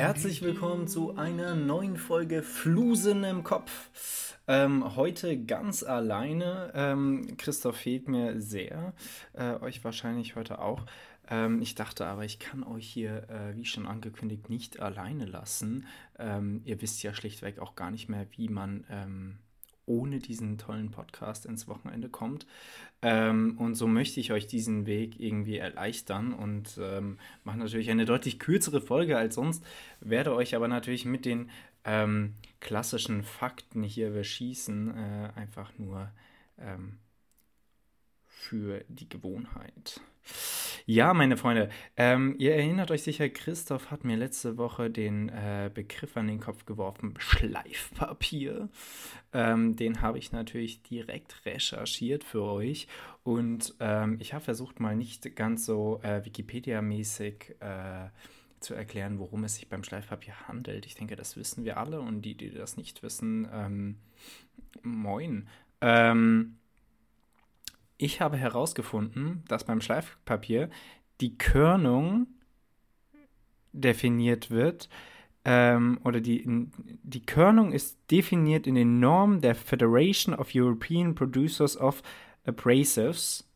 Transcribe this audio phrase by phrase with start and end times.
[0.00, 4.34] Herzlich willkommen zu einer neuen Folge Flusen im Kopf.
[4.48, 6.72] Ähm, heute ganz alleine.
[6.74, 8.94] Ähm, Christoph fehlt mir sehr,
[9.34, 10.86] äh, euch wahrscheinlich heute auch.
[11.28, 15.86] Ähm, ich dachte aber, ich kann euch hier, äh, wie schon angekündigt, nicht alleine lassen.
[16.18, 19.38] Ähm, ihr wisst ja schlichtweg auch gar nicht mehr, wie man ähm,
[19.90, 22.46] ohne diesen tollen Podcast ins Wochenende kommt.
[23.02, 28.04] Ähm, und so möchte ich euch diesen Weg irgendwie erleichtern und ähm, mache natürlich eine
[28.04, 29.64] deutlich kürzere Folge als sonst,
[30.00, 31.50] werde euch aber natürlich mit den
[31.84, 36.10] ähm, klassischen Fakten hier beschießen, äh, einfach nur
[36.58, 36.98] ähm,
[38.26, 40.00] für die Gewohnheit.
[40.86, 45.70] Ja, meine Freunde, ähm, ihr erinnert euch sicher, Christoph hat mir letzte Woche den äh,
[45.72, 48.68] Begriff an den Kopf geworfen, Schleifpapier.
[49.32, 52.88] Ähm, den habe ich natürlich direkt recherchiert für euch
[53.22, 58.08] und ähm, ich habe versucht, mal nicht ganz so äh, Wikipedia-mäßig äh,
[58.60, 60.86] zu erklären, worum es sich beim Schleifpapier handelt.
[60.86, 63.96] Ich denke, das wissen wir alle und die, die das nicht wissen, ähm,
[64.82, 65.48] moin.
[65.80, 66.56] Ähm,
[68.02, 70.70] ich habe herausgefunden, dass beim Schleifpapier
[71.20, 72.26] die Körnung
[73.72, 74.88] definiert wird,
[75.44, 76.44] ähm, oder die,
[77.02, 82.02] die Körnung ist definiert in den Normen der Federation of European Producers of
[82.44, 83.48] Abrasives,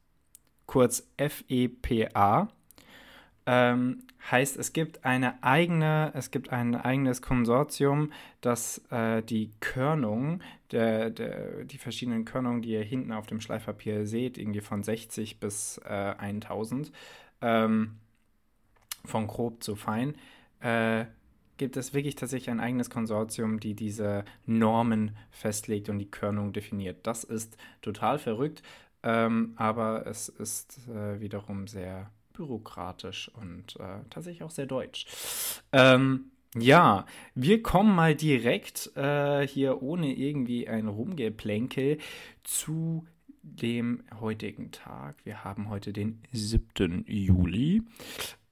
[0.67, 2.49] kurz FEPA.
[3.47, 10.41] Ähm, heißt, es gibt eine eigene, es gibt ein eigenes Konsortium, das äh, die Körnung,
[10.71, 15.41] der, der, die verschiedenen Körnungen, die ihr hinten auf dem Schleifpapier seht, irgendwie von 60
[15.41, 16.91] bis äh, 1000,
[17.43, 17.97] ähm,
[19.05, 20.15] von grob zu fein,
[20.61, 21.05] äh,
[21.59, 27.07] gibt es wirklich tatsächlich ein eigenes Konsortium, die diese Normen festlegt und die Körnung definiert.
[27.07, 28.63] Das ist total verrückt,
[29.03, 35.07] ähm, aber es ist äh, wiederum sehr bürokratisch und äh, tatsächlich auch sehr deutsch.
[35.73, 41.99] Ähm, ja, wir kommen mal direkt äh, hier ohne irgendwie ein Rumgeplänkel
[42.45, 43.07] zu
[43.43, 45.17] dem heutigen Tag.
[45.25, 47.05] Wir haben heute den 7.
[47.09, 47.83] Juli.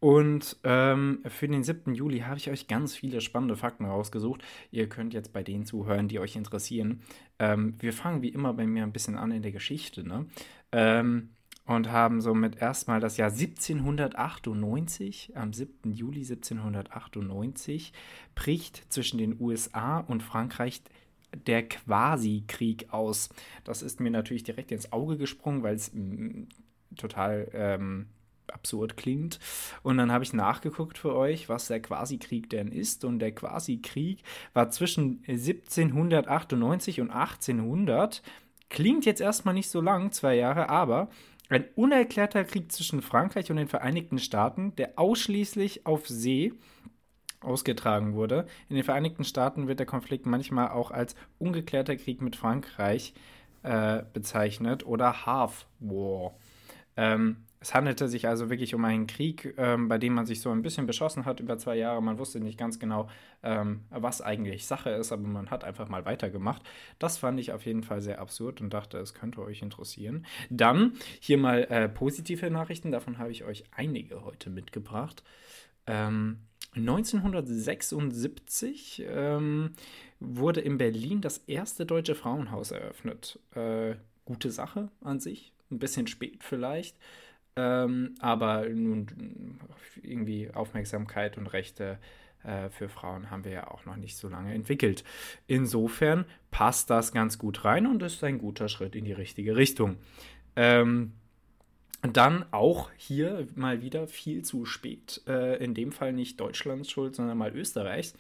[0.00, 1.94] Und ähm, für den 7.
[1.94, 4.42] Juli habe ich euch ganz viele spannende Fakten rausgesucht.
[4.72, 7.02] Ihr könnt jetzt bei denen zuhören, die euch interessieren.
[7.38, 10.02] Ähm, wir fangen wie immer bei mir ein bisschen an in der Geschichte.
[10.02, 10.26] Ne?
[10.72, 11.30] Ähm,
[11.66, 15.92] und haben somit erstmal das Jahr 1798, am 7.
[15.92, 17.92] Juli 1798,
[18.34, 20.82] bricht zwischen den USA und Frankreich
[21.34, 23.30] der Quasi-Krieg aus.
[23.64, 26.44] Das ist mir natürlich direkt ins Auge gesprungen, weil es mm,
[26.96, 28.06] total ähm,
[28.48, 29.38] absurd klingt.
[29.82, 33.04] Und dann habe ich nachgeguckt für euch, was der Quasi-Krieg denn ist.
[33.04, 38.22] Und der Quasi-Krieg war zwischen 1798 und 1800.
[38.68, 41.08] Klingt jetzt erstmal nicht so lang, zwei Jahre, aber
[41.54, 46.52] ein unerklärter Krieg zwischen Frankreich und den Vereinigten Staaten, der ausschließlich auf See
[47.40, 48.46] ausgetragen wurde.
[48.68, 53.14] In den Vereinigten Staaten wird der Konflikt manchmal auch als ungeklärter Krieg mit Frankreich
[53.62, 56.34] äh, bezeichnet oder Half War.
[56.96, 60.50] Ähm, es handelte sich also wirklich um einen Krieg, ähm, bei dem man sich so
[60.50, 62.02] ein bisschen beschossen hat über zwei Jahre.
[62.02, 63.08] Man wusste nicht ganz genau,
[63.44, 66.62] ähm, was eigentlich Sache ist, aber man hat einfach mal weitergemacht.
[66.98, 70.26] Das fand ich auf jeden Fall sehr absurd und dachte, es könnte euch interessieren.
[70.50, 75.22] Dann hier mal äh, positive Nachrichten, davon habe ich euch einige heute mitgebracht.
[75.86, 76.38] Ähm,
[76.74, 79.70] 1976 ähm,
[80.18, 83.38] wurde in Berlin das erste deutsche Frauenhaus eröffnet.
[83.54, 83.94] Äh,
[84.24, 86.96] gute Sache an sich, ein bisschen spät vielleicht.
[87.56, 89.58] Ähm, aber nun
[90.02, 91.98] irgendwie Aufmerksamkeit und Rechte
[92.44, 95.04] äh, für Frauen haben wir ja auch noch nicht so lange entwickelt.
[95.46, 99.96] Insofern passt das ganz gut rein und ist ein guter Schritt in die richtige Richtung.
[100.56, 101.12] Ähm,
[102.02, 105.22] dann auch hier mal wieder viel zu spät.
[105.26, 108.14] Äh, in dem Fall nicht Deutschlands Schuld, sondern mal Österreichs.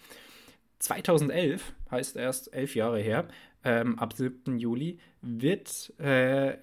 [0.78, 3.28] 2011, heißt erst elf Jahre her,
[3.64, 4.58] ähm, ab 7.
[4.58, 6.58] Juli, wird äh,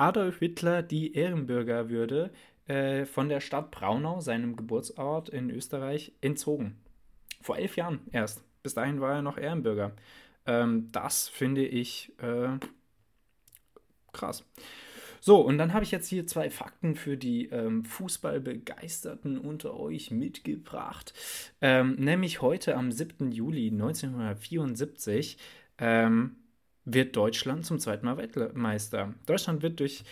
[0.00, 2.30] Adolf Hitler die Ehrenbürgerwürde
[2.66, 6.78] äh, von der Stadt Braunau, seinem Geburtsort in Österreich, entzogen.
[7.42, 8.42] Vor elf Jahren erst.
[8.62, 9.92] Bis dahin war er noch Ehrenbürger.
[10.46, 12.58] Ähm, das finde ich äh,
[14.12, 14.44] krass.
[15.20, 20.10] So, und dann habe ich jetzt hier zwei Fakten für die ähm, Fußballbegeisterten unter euch
[20.10, 21.12] mitgebracht.
[21.60, 23.32] Ähm, nämlich heute am 7.
[23.32, 25.36] Juli 1974
[25.76, 26.36] ähm,
[26.94, 29.14] wird Deutschland zum zweiten Mal Weltmeister.
[29.26, 30.04] Deutschland wird durch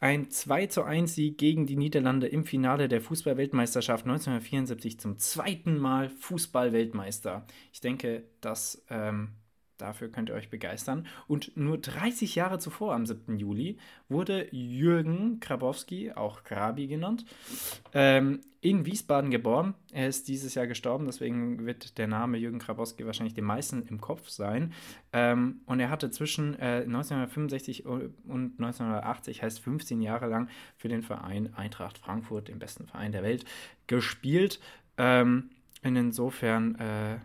[0.00, 5.78] ein 2 zu 1 Sieg gegen die Niederlande im Finale der Fußball-Weltmeisterschaft 1974 zum zweiten
[5.78, 7.46] Mal Fußball-Weltmeister.
[7.72, 9.32] Ich denke, das ähm,
[9.80, 11.06] Dafür könnt ihr euch begeistern.
[11.26, 13.38] Und nur 30 Jahre zuvor, am 7.
[13.38, 13.78] Juli,
[14.08, 17.24] wurde Jürgen Grabowski, auch Grabi genannt,
[17.94, 19.74] ähm, in Wiesbaden geboren.
[19.90, 24.00] Er ist dieses Jahr gestorben, deswegen wird der Name Jürgen Grabowski wahrscheinlich den meisten im
[24.00, 24.74] Kopf sein.
[25.12, 31.02] Ähm, und er hatte zwischen äh, 1965 und 1980, heißt 15 Jahre lang, für den
[31.02, 33.46] Verein Eintracht Frankfurt, den besten Verein der Welt,
[33.86, 34.60] gespielt.
[34.98, 35.50] Ähm,
[35.82, 37.18] insofern äh,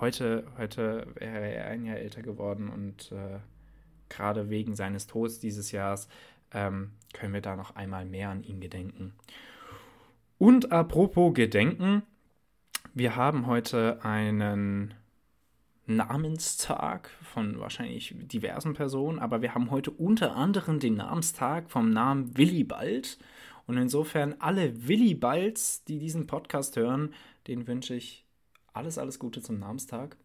[0.00, 3.38] heute, heute wäre er ein Jahr älter geworden und äh,
[4.08, 6.08] gerade wegen seines Todes dieses Jahres
[6.52, 9.14] ähm, können wir da noch einmal mehr an ihn gedenken.
[10.38, 12.02] Und apropos Gedenken,
[12.94, 14.94] wir haben heute einen
[15.86, 22.36] Namenstag von wahrscheinlich diversen Personen, aber wir haben heute unter anderem den Namenstag vom Namen
[22.36, 23.18] Willibald.
[23.66, 27.14] Und insofern alle Willibalds, die diesen Podcast hören,
[27.46, 28.27] den wünsche ich
[28.78, 30.16] alles, alles Gute zum Namenstag.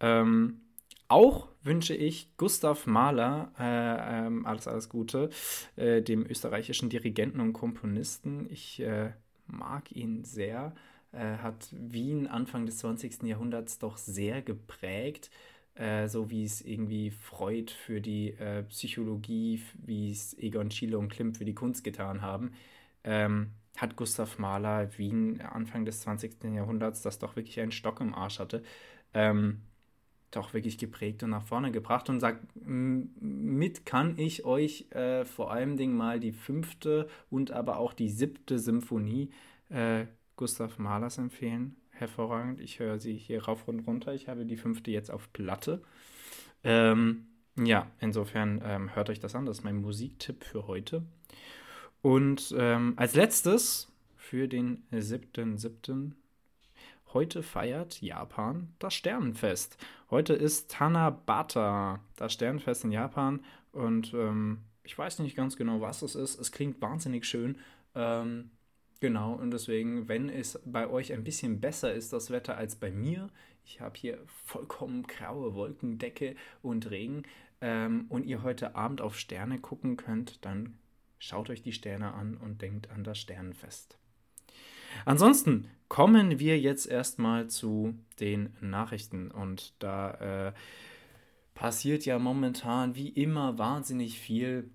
[0.00, 0.60] Ähm,
[1.08, 5.28] auch wünsche ich Gustav Mahler äh, ähm, alles, alles Gute,
[5.76, 8.48] äh, dem österreichischen Dirigenten und Komponisten.
[8.50, 9.12] Ich äh,
[9.46, 10.74] mag ihn sehr.
[11.12, 13.24] Er hat Wien Anfang des 20.
[13.24, 15.30] Jahrhunderts doch sehr geprägt,
[15.74, 21.10] äh, so wie es irgendwie Freud für die äh, Psychologie, wie es Egon Schiele und
[21.10, 22.52] Klimt für die Kunst getan haben.
[23.04, 26.44] Ähm, hat Gustav Mahler Wien Anfang des 20.
[26.44, 28.62] Jahrhunderts, das doch wirklich einen Stock im Arsch hatte,
[29.14, 29.62] ähm,
[30.30, 35.52] doch wirklich geprägt und nach vorne gebracht und sagt, mit kann ich euch äh, vor
[35.52, 39.30] allem Ding mal die fünfte und aber auch die siebte Symphonie
[39.68, 41.76] äh, Gustav Mahlers empfehlen.
[41.90, 42.60] Hervorragend.
[42.60, 44.14] Ich höre sie hier rauf und runter.
[44.14, 45.82] Ich habe die fünfte jetzt auf Platte.
[46.64, 47.26] Ähm,
[47.56, 49.44] ja, insofern ähm, hört euch das an.
[49.44, 51.04] Das ist mein Musiktipp für heute.
[52.02, 56.12] Und ähm, als letztes für den 7.7.
[57.12, 59.76] Heute feiert Japan das Sternenfest.
[60.10, 63.44] Heute ist Tanabata, das Sternenfest in Japan.
[63.70, 66.40] Und ähm, ich weiß nicht ganz genau, was es ist.
[66.40, 67.58] Es klingt wahnsinnig schön.
[67.94, 68.50] Ähm,
[68.98, 72.90] genau, und deswegen, wenn es bei euch ein bisschen besser ist, das Wetter, als bei
[72.90, 73.28] mir,
[73.64, 77.22] ich habe hier vollkommen graue Wolkendecke und Regen,
[77.60, 80.78] ähm, und ihr heute Abend auf Sterne gucken könnt, dann
[81.22, 83.96] Schaut euch die Sterne an und denkt an das Sternenfest.
[85.04, 90.52] Ansonsten kommen wir jetzt erstmal zu den Nachrichten und da äh,
[91.54, 94.68] passiert ja momentan wie immer wahnsinnig viel.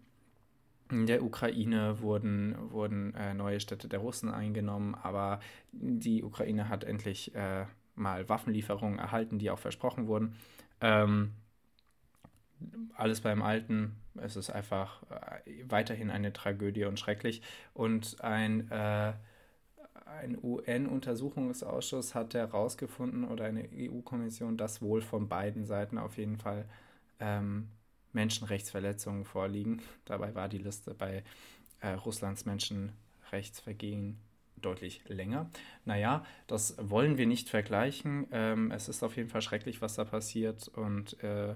[0.90, 5.42] In der Ukraine wurden, wurden äh, neue Städte der Russen eingenommen, aber
[5.74, 7.66] die Ukraine hat endlich äh,
[7.96, 10.38] mal Waffenlieferungen erhalten, die auch versprochen wurden.
[10.80, 11.34] Ähm,
[12.96, 13.96] alles beim Alten.
[14.16, 17.42] Es ist einfach äh, weiterhin eine Tragödie und schrecklich.
[17.74, 19.14] Und ein, äh,
[20.06, 26.66] ein UN-Untersuchungsausschuss hat herausgefunden oder eine EU-Kommission, dass wohl von beiden Seiten auf jeden Fall
[27.20, 27.70] ähm,
[28.14, 29.82] Menschenrechtsverletzungen vorliegen.
[30.06, 31.24] Dabei war die Liste bei
[31.82, 34.18] äh, Russlands Menschenrechtsvergehen
[34.60, 35.52] deutlich länger.
[35.86, 38.28] Naja, das wollen wir nicht vergleichen.
[38.32, 41.54] Ähm, es ist auf jeden Fall schrecklich, was da passiert und äh,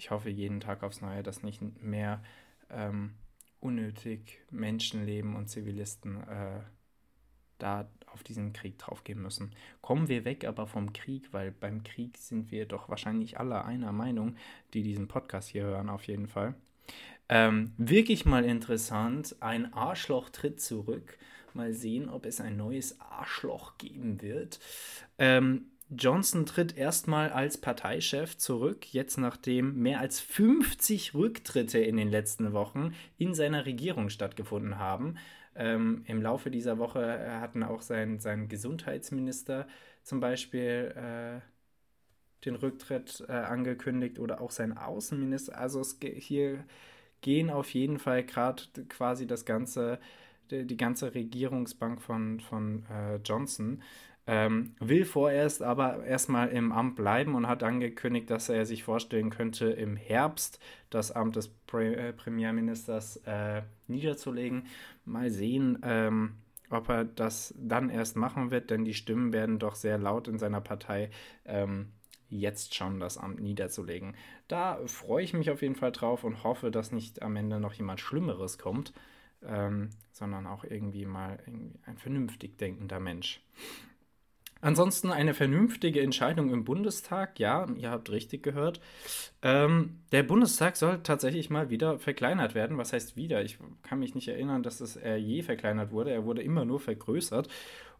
[0.00, 2.22] ich hoffe jeden Tag aufs Neue, dass nicht mehr
[2.70, 3.12] ähm,
[3.60, 6.60] unnötig Menschenleben und Zivilisten äh,
[7.58, 9.54] da auf diesen Krieg draufgehen müssen.
[9.82, 13.92] Kommen wir weg aber vom Krieg, weil beim Krieg sind wir doch wahrscheinlich alle einer
[13.92, 14.36] Meinung,
[14.72, 16.54] die diesen Podcast hier hören, auf jeden Fall.
[17.28, 21.18] Ähm, wirklich mal interessant, ein Arschloch tritt zurück.
[21.52, 24.60] Mal sehen, ob es ein neues Arschloch geben wird.
[25.18, 32.08] Ähm, Johnson tritt erstmal als Parteichef zurück, jetzt nachdem mehr als 50 Rücktritte in den
[32.08, 35.16] letzten Wochen in seiner Regierung stattgefunden haben.
[35.56, 39.66] Ähm, Im Laufe dieser Woche äh, hatten auch sein, sein Gesundheitsminister
[40.04, 41.40] zum Beispiel äh,
[42.44, 45.58] den Rücktritt äh, angekündigt oder auch sein Außenminister.
[45.58, 46.64] Also es hier
[47.20, 49.98] gehen auf jeden Fall gerade quasi das ganze,
[50.50, 53.82] die, die, ganze Regierungsbank von, von äh, Johnson
[54.26, 59.30] ähm, will vorerst aber erstmal im Amt bleiben und hat angekündigt, dass er sich vorstellen
[59.30, 60.60] könnte, im Herbst
[60.90, 64.66] das Amt des Pre äh, Premierministers äh, niederzulegen.
[65.04, 66.34] Mal sehen, ähm,
[66.70, 70.38] ob er das dann erst machen wird, denn die Stimmen werden doch sehr laut in
[70.38, 71.10] seiner Partei.
[71.44, 71.92] Ähm,
[72.28, 74.14] jetzt schon das Amt niederzulegen.
[74.46, 77.72] Da freue ich mich auf jeden Fall drauf und hoffe, dass nicht am Ende noch
[77.72, 78.92] jemand Schlimmeres kommt,
[79.42, 83.42] ähm, sondern auch irgendwie mal irgendwie ein vernünftig denkender Mensch.
[84.60, 87.38] Ansonsten eine vernünftige Entscheidung im Bundestag.
[87.38, 88.80] Ja, ihr habt richtig gehört.
[89.42, 92.76] Ähm, der Bundestag soll tatsächlich mal wieder verkleinert werden.
[92.76, 93.42] Was heißt wieder?
[93.42, 96.10] Ich kann mich nicht erinnern, dass es äh, je verkleinert wurde.
[96.10, 97.48] Er wurde immer nur vergrößert.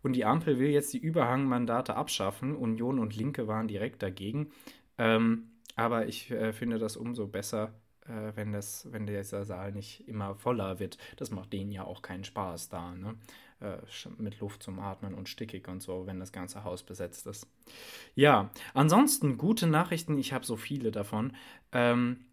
[0.02, 2.54] Und die Ampel will jetzt die Überhangmandate abschaffen.
[2.54, 4.50] Union und Linke waren direkt dagegen.
[4.98, 7.72] Ähm, aber ich äh, finde das umso besser,
[8.06, 10.98] äh, wenn, das, wenn dieser Saal nicht immer voller wird.
[11.16, 13.16] Das macht denen ja auch keinen Spaß da, ne?
[13.60, 13.76] Äh,
[14.16, 17.46] mit Luft zum Atmen und stickig und so, wenn das ganze Haus besetzt ist.
[18.14, 21.36] Ja, ansonsten gute Nachrichten, ich habe so viele davon.
[21.72, 22.24] Ähm,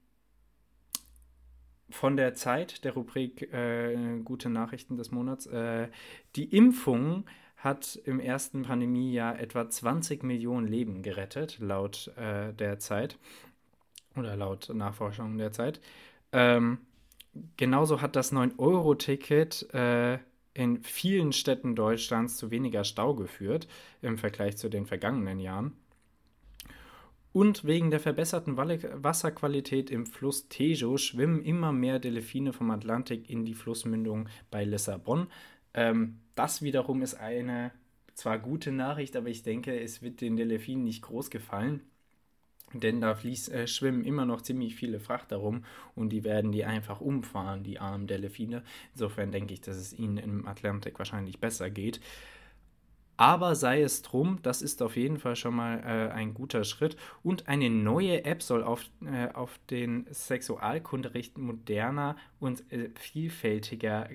[1.90, 5.48] von der Zeit, der Rubrik äh, Gute Nachrichten des Monats.
[5.48, 5.90] Äh,
[6.36, 7.26] die Impfung
[7.58, 13.18] hat im ersten Pandemiejahr etwa 20 Millionen Leben gerettet, laut äh, der Zeit
[14.16, 15.82] oder laut Nachforschungen der Zeit.
[16.32, 16.80] Ähm,
[17.58, 20.20] genauso hat das 9-Euro-Ticket äh,
[20.58, 23.68] in vielen Städten Deutschlands zu weniger Stau geführt
[24.02, 25.74] im Vergleich zu den vergangenen Jahren.
[27.32, 33.46] Und wegen der verbesserten Wasserqualität im Fluss Tejo schwimmen immer mehr Delfine vom Atlantik in
[33.46, 35.28] die Flussmündung bei Lissabon.
[35.76, 37.72] Ähm, das wiederum ist eine
[38.16, 41.82] zwar gute Nachricht, aber ich denke, es wird den Delfinen nicht groß gefallen.
[42.74, 45.64] Denn da fließ, äh, schwimmen immer noch ziemlich viele Frachter rum
[45.96, 48.62] und die werden die einfach umfahren, die armen Delfine.
[48.94, 52.02] Insofern denke ich, dass es ihnen im Atlantik wahrscheinlich besser geht.
[53.18, 56.98] Aber sei es drum, das ist auf jeden Fall schon mal äh, ein guter Schritt.
[57.24, 64.10] Und eine neue App soll auf, äh, auf den Sexualkunderecht moderner und äh, vielfältiger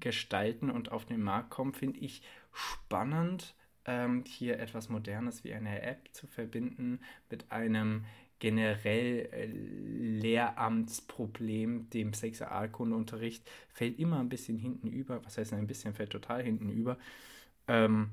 [0.00, 3.54] gestalten und auf den Markt kommen, finde ich spannend,
[3.86, 8.04] ähm, hier etwas Modernes wie eine App zu verbinden mit einem
[8.38, 15.24] generell äh, Lehramtsproblem, dem Sexualkundeunterricht, fällt immer ein bisschen hinten über.
[15.24, 16.98] Was heißt ein bisschen, fällt total hinten über.
[17.68, 18.10] Ähm,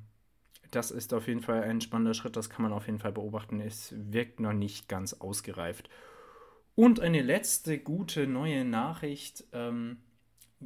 [0.71, 3.59] das ist auf jeden Fall ein spannender Schritt, das kann man auf jeden Fall beobachten.
[3.59, 5.89] Es wirkt noch nicht ganz ausgereift.
[6.75, 9.97] Und eine letzte gute neue Nachricht ähm,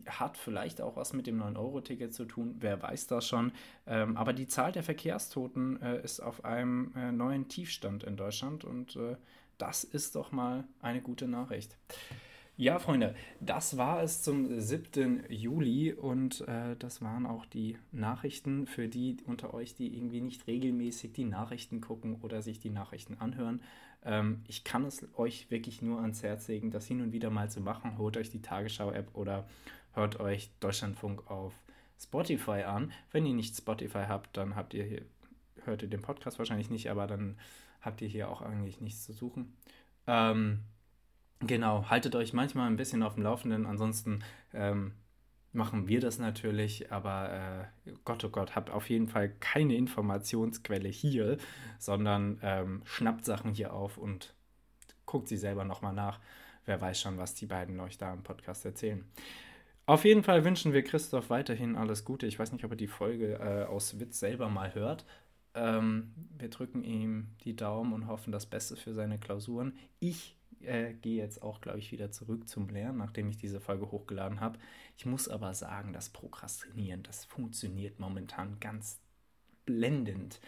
[0.07, 3.51] hat vielleicht auch was mit dem 9-Euro-Ticket zu tun, wer weiß das schon.
[3.85, 8.65] Ähm, aber die Zahl der Verkehrstoten äh, ist auf einem äh, neuen Tiefstand in Deutschland
[8.65, 9.15] und äh,
[9.57, 11.77] das ist doch mal eine gute Nachricht.
[12.55, 15.23] Ja, Freunde, das war es zum 7.
[15.27, 20.45] Juli und äh, das waren auch die Nachrichten für die unter euch, die irgendwie nicht
[20.45, 23.61] regelmäßig die Nachrichten gucken oder sich die Nachrichten anhören.
[24.05, 27.49] Ähm, ich kann es euch wirklich nur ans Herz legen, das hin und wieder mal
[27.49, 27.97] zu machen.
[27.97, 29.47] Holt euch die Tagesschau-App oder
[29.93, 31.53] hört euch Deutschlandfunk auf
[32.01, 32.91] Spotify an.
[33.11, 35.01] Wenn ihr nicht Spotify habt, dann habt ihr hier,
[35.63, 37.37] hört ihr den Podcast wahrscheinlich nicht, aber dann
[37.81, 39.55] habt ihr hier auch eigentlich nichts zu suchen.
[40.07, 40.63] Ähm,
[41.47, 43.65] Genau, haltet euch manchmal ein bisschen auf dem Laufenden.
[43.65, 44.23] Ansonsten
[44.53, 44.93] ähm,
[45.51, 50.87] machen wir das natürlich, aber äh, Gott, oh Gott, habt auf jeden Fall keine Informationsquelle
[50.87, 51.37] hier,
[51.79, 54.33] sondern ähm, schnappt Sachen hier auf und
[55.05, 56.19] guckt sie selber nochmal nach.
[56.65, 59.03] Wer weiß schon, was die beiden euch da im Podcast erzählen.
[59.85, 62.25] Auf jeden Fall wünschen wir Christoph weiterhin alles Gute.
[62.25, 65.05] Ich weiß nicht, ob er die Folge äh, aus Witz selber mal hört.
[65.55, 69.77] Ähm, wir drücken ihm die Daumen und hoffen das Beste für seine Klausuren.
[69.99, 73.91] Ich äh, gehe jetzt auch, glaube ich, wieder zurück zum Lernen, nachdem ich diese Folge
[73.91, 74.57] hochgeladen habe.
[74.97, 79.01] Ich muss aber sagen, das Prokrastinieren, das funktioniert momentan ganz
[79.65, 80.39] blendend.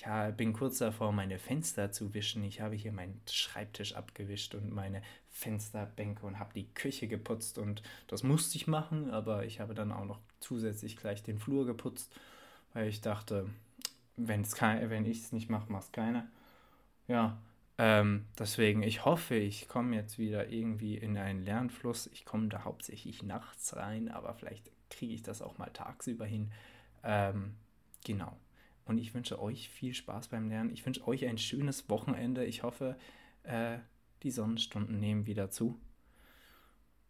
[0.00, 2.44] Ich bin kurz davor, meine Fenster zu wischen.
[2.44, 7.58] Ich habe hier meinen Schreibtisch abgewischt und meine Fensterbänke und habe die Küche geputzt.
[7.58, 11.66] Und das musste ich machen, aber ich habe dann auch noch zusätzlich gleich den Flur
[11.66, 12.14] geputzt,
[12.74, 13.50] weil ich dachte,
[14.16, 16.28] wenn's kein, wenn ich es nicht mache, macht keiner.
[17.08, 17.36] Ja,
[17.76, 22.08] ähm, deswegen, ich hoffe, ich komme jetzt wieder irgendwie in einen Lernfluss.
[22.12, 26.52] Ich komme da hauptsächlich nachts rein, aber vielleicht kriege ich das auch mal tagsüber hin.
[27.02, 27.56] Ähm,
[28.04, 28.36] genau.
[28.88, 30.70] Und ich wünsche euch viel Spaß beim Lernen.
[30.70, 32.44] Ich wünsche euch ein schönes Wochenende.
[32.46, 32.96] Ich hoffe,
[33.42, 33.78] äh,
[34.22, 35.78] die Sonnenstunden nehmen wieder zu.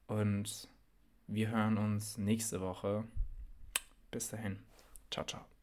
[0.08, 0.68] Und
[1.28, 3.04] wir hören uns nächste Woche.
[4.11, 4.58] Bis dahin.
[5.11, 5.57] Ciao, ciao.